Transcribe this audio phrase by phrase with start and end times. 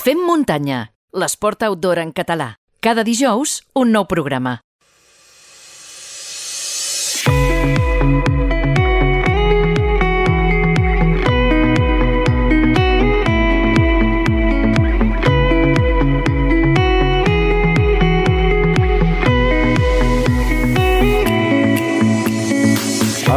[0.00, 0.76] Fem muntanya,
[1.12, 2.54] l'esport outdoor en català.
[2.80, 4.54] Cada dijous, un nou programa.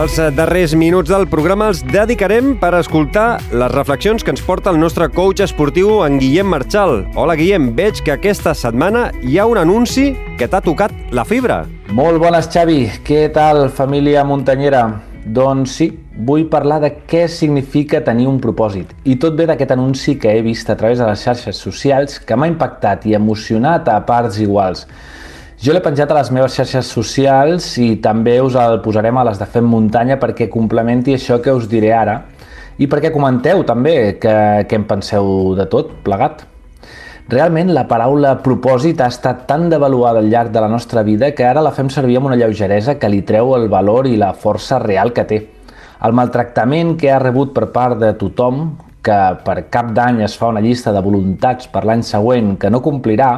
[0.04, 4.80] Els darrers minuts del programa els dedicarem per escoltar les reflexions que ens porta el
[4.82, 7.06] nostre coach esportiu, en Guillem Marchal.
[7.16, 7.70] Hola, Guillem.
[7.78, 11.62] Veig que aquesta setmana hi ha un anunci que t'ha tocat la fibra.
[11.96, 12.82] Molt bones, Xavi.
[13.08, 14.84] Què tal, família muntanyera?
[15.24, 15.88] Doncs sí,
[16.28, 18.92] vull parlar de què significa tenir un propòsit.
[19.08, 22.36] I tot ve d'aquest anunci que he vist a través de les xarxes socials que
[22.36, 24.84] m'ha impactat i emocionat a parts iguals.
[25.64, 29.38] Jo l'he penjat a les meves xarxes socials i també us el posarem a les
[29.40, 32.18] de Fem Muntanya perquè complementi això que us diré ara
[32.84, 34.34] i perquè comenteu també què,
[34.68, 36.42] en penseu de tot plegat.
[37.32, 41.48] Realment la paraula propòsit ha estat tan devaluada al llarg de la nostra vida que
[41.48, 44.82] ara la fem servir amb una lleugeresa que li treu el valor i la força
[44.84, 45.40] real que té.
[46.04, 50.52] El maltractament que ha rebut per part de tothom, que per cap d'any es fa
[50.52, 53.32] una llista de voluntats per l'any següent que no complirà,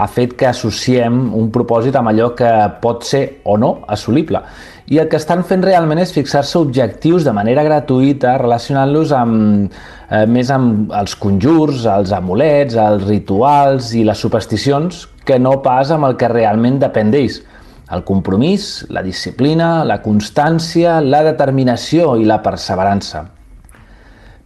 [0.00, 4.40] ha fet que associem un propòsit amb allò que pot ser o no assolible.
[4.90, 9.70] I el que estan fent realment és fixar-se objectius de manera gratuïta, relacionant-los amb,
[10.10, 15.92] eh, més amb els conjurs, els amulets, els rituals i les supersticions, que no pas
[15.94, 17.42] amb el que realment depèn d'ells.
[17.90, 23.39] El compromís, la disciplina, la constància, la determinació i la perseverança.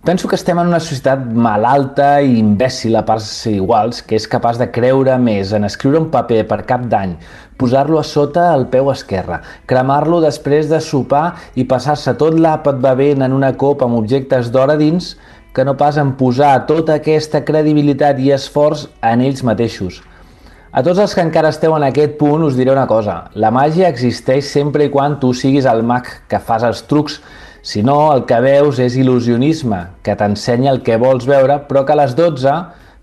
[0.05, 4.59] Penso que estem en una societat malalta i imbècil a parts iguals que és capaç
[4.61, 7.15] de creure més en escriure un paper per cap d'any,
[7.57, 13.25] posar-lo a sota el peu esquerre, cremar-lo després de sopar i passar-se tot l'àpat bevent
[13.25, 15.15] en una copa amb objectes d'or a dins
[15.57, 20.03] que no pas en posar tota aquesta credibilitat i esforç en ells mateixos.
[20.75, 23.31] A tots els que encara esteu en aquest punt us diré una cosa.
[23.33, 27.23] La màgia existeix sempre i quan tu siguis el mag que fas els trucs
[27.65, 31.95] si no, el que veus és il·lusionisme, que t'ensenya el que vols veure, però que
[31.95, 32.53] a les 12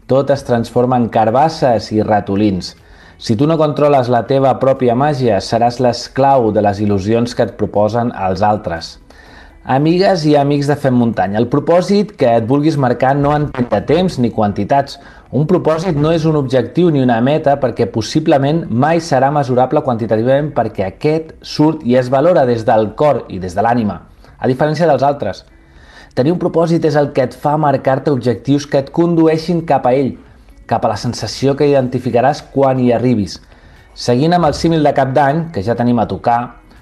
[0.06, 2.76] tot es transforma en carbasses i ratolins.
[3.18, 7.56] Si tu no controles la teva pròpia màgia, seràs l'esclau de les il·lusions que et
[7.58, 8.92] proposen els altres.
[9.66, 13.82] Amigues i amics de Fem Muntanya, el propòsit que et vulguis marcar no entén de
[13.90, 15.00] temps ni quantitats.
[15.34, 20.54] Un propòsit no és un objectiu ni una meta perquè possiblement mai serà mesurable quantitativament
[20.54, 24.04] perquè aquest surt i es valora des del cor i des de l'ànima
[24.42, 25.46] a diferència dels altres.
[26.18, 29.94] Tenir un propòsit és el que et fa marcar-te objectius que et condueixin cap a
[29.96, 30.18] ell,
[30.68, 33.38] cap a la sensació que identificaràs quan hi arribis.
[33.96, 36.40] Seguint amb el símil de cap d'any, que ja tenim a tocar,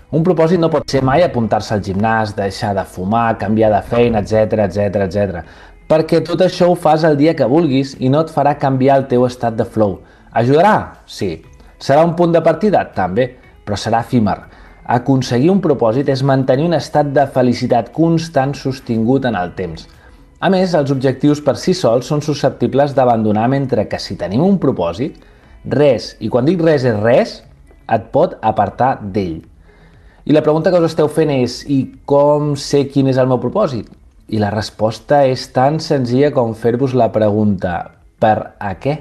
[0.09, 4.23] un propòsit no pot ser mai apuntar-se al gimnàs, deixar de fumar, canviar de feina,
[4.23, 5.43] etc etc etc.
[5.89, 9.05] Perquè tot això ho fas el dia que vulguis i no et farà canviar el
[9.11, 9.99] teu estat de flow.
[10.41, 11.03] Ajudarà?
[11.05, 11.35] Sí.
[11.77, 12.81] Serà un punt de partida?
[12.95, 13.27] També,
[13.65, 14.37] però serà efímer.
[14.85, 19.87] Aconseguir un propòsit és mantenir un estat de felicitat constant sostingut en el temps.
[20.39, 24.57] A més, els objectius per si sols són susceptibles d'abandonar mentre que si tenim un
[24.57, 25.17] propòsit,
[25.67, 27.33] res, i quan dic res és res,
[27.91, 29.41] et pot apartar d'ell.
[30.23, 33.41] I la pregunta que us esteu fent és i com sé quin és el meu
[33.41, 33.89] propòsit?
[34.29, 37.79] I la resposta és tan senzilla com fer-vos la pregunta
[38.21, 38.99] per a què?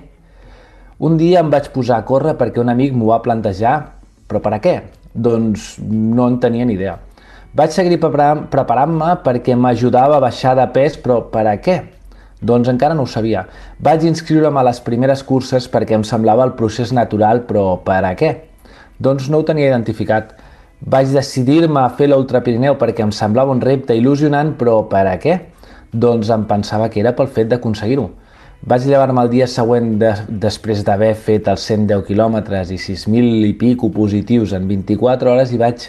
[0.98, 3.74] Un dia em vaig posar a córrer perquè un amic m'ho va plantejar,
[4.26, 4.80] però per a què?
[5.18, 6.98] Doncs no en tenia ni idea.
[7.58, 11.78] Vaig seguir preparant-me perquè m'ajudava a baixar de pes, però per a què?
[12.38, 13.46] Doncs encara no ho sabia.
[13.82, 18.12] Vaig inscriure'm a les primeres curses perquè em semblava el procés natural, però per a
[18.14, 18.30] què?
[19.02, 20.36] Doncs no ho tenia identificat.
[20.78, 25.16] Vaig decidir-me a fer l'Ultra Pirineu perquè em semblava un repte il·lusionant, però per a
[25.18, 25.40] què?
[25.90, 28.06] Doncs em pensava que era pel fet d'aconseguir-ho.
[28.66, 30.08] Vaig llevar-me el dia següent de,
[30.42, 35.60] després d'haver fet els 110 quilòmetres i 6.000 i pico positius en 24 hores i
[35.60, 35.84] vaig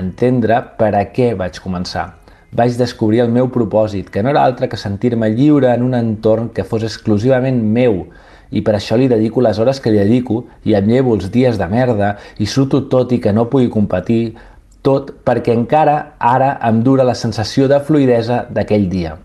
[0.00, 2.08] entendre per a què vaig començar.
[2.50, 6.48] Vaig descobrir el meu propòsit, que no era altre que sentir-me lliure en un entorn
[6.50, 8.08] que fos exclusivament meu,
[8.50, 11.54] i per això li dedico les hores que li dedico i em llevo els dies
[11.60, 14.34] de merda i surto tot i que no pugui competir,
[14.82, 19.16] tot perquè encara ara em dura la sensació de fluidesa d'aquell dia.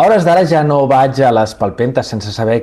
[0.00, 2.54] A hores d'ara ja no vaig a les palpentes sense saber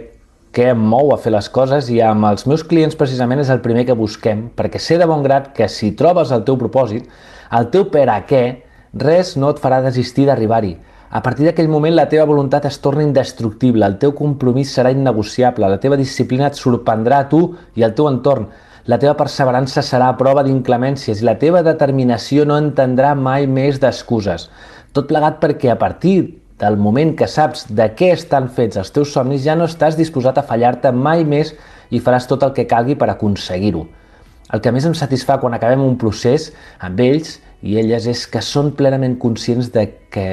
[0.58, 3.60] què em mou a fer les coses i amb els meus clients precisament és el
[3.62, 7.06] primer que busquem perquè sé de bon grat que si trobes el teu propòsit,
[7.60, 8.40] el teu per a què,
[9.04, 10.72] res no et farà desistir d'arribar-hi.
[11.14, 15.70] A partir d'aquell moment la teva voluntat es torna indestructible, el teu compromís serà innegociable,
[15.70, 17.44] la teva disciplina et sorprendrà a tu
[17.78, 18.50] i al teu entorn,
[18.90, 23.78] la teva perseverança serà a prova d'inclemències i la teva determinació no entendrà mai més
[23.78, 24.50] d'excuses.
[24.90, 26.18] Tot plegat perquè a partir
[26.60, 30.40] del moment que saps de què estan fets els teus somnis, ja no estàs disposat
[30.40, 31.54] a fallar-te mai més
[31.94, 33.86] i faràs tot el que calgui per aconseguir-ho.
[34.54, 36.52] El que més em satisfà quan acabem un procés
[36.84, 40.28] amb ells i elles és que són plenament conscients de que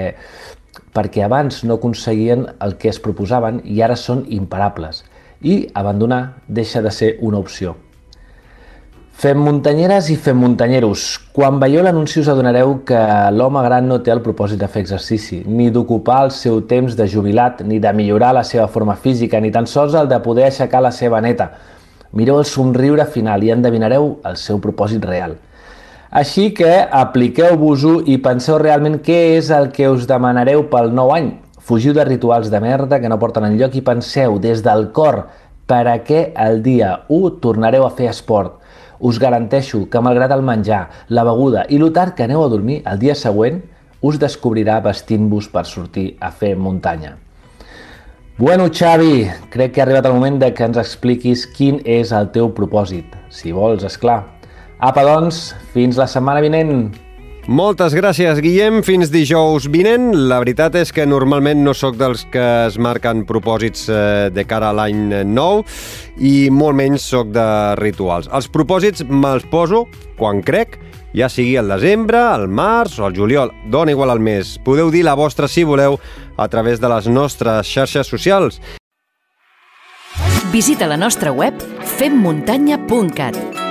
[0.94, 5.02] perquè abans no aconseguien el que es proposaven i ara són imparables.
[5.42, 7.74] I abandonar deixa de ser una opció.
[9.14, 11.02] Fem muntanyeres i fem muntanyeros.
[11.32, 12.98] Quan veieu l'anunci us adonareu que
[13.30, 17.06] l'home gran no té el propòsit de fer exercici, ni d'ocupar el seu temps de
[17.08, 20.80] jubilat, ni de millorar la seva forma física, ni tan sols el de poder aixecar
[20.82, 21.46] la seva neta.
[22.12, 25.38] Mireu el somriure final i endevinareu el seu propòsit real.
[26.10, 31.30] Així que apliqueu-vos-ho i penseu realment què és el que us demanareu pel nou any.
[31.62, 35.22] Fugiu de rituals de merda que no porten enlloc i penseu des del cor
[35.70, 38.58] per a què el dia 1 tornareu a fer esport
[39.04, 42.80] us garanteixo que malgrat el menjar, la beguda i lo tard que aneu a dormir,
[42.88, 43.60] el dia següent
[44.04, 47.18] us descobrirà vestint-vos per sortir a fer muntanya.
[48.36, 52.32] Bueno, Xavi, crec que ha arribat el moment de que ens expliquis quin és el
[52.34, 53.12] teu propòsit.
[53.30, 54.24] Si vols, és clar.
[54.82, 56.88] Apa, doncs, fins la setmana vinent.
[57.44, 58.78] Moltes gràcies, Guillem.
[58.86, 60.14] Fins dijous vinent.
[60.30, 64.70] La veritat és que normalment no sóc dels que es marquen propòsits eh, de cara
[64.70, 65.60] a l'any nou
[66.16, 67.44] i molt menys sóc de
[67.82, 68.30] rituals.
[68.32, 69.82] Els propòsits me'ls poso
[70.16, 70.78] quan crec,
[71.12, 73.52] ja sigui el desembre, el març o el juliol.
[73.68, 74.56] Dona igual al mes.
[74.64, 75.98] Podeu dir la vostra, si voleu,
[76.36, 78.60] a través de les nostres xarxes socials.
[80.54, 81.60] Visita la nostra web
[81.98, 83.63] femmuntanya.cat